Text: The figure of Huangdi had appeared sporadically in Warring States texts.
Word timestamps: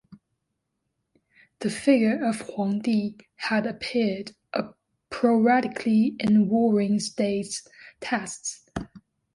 The 1.59 1.69
figure 1.69 2.25
of 2.27 2.41
Huangdi 2.41 3.19
had 3.35 3.67
appeared 3.67 4.31
sporadically 5.13 6.15
in 6.19 6.49
Warring 6.49 6.99
States 6.99 7.67
texts. 7.99 8.65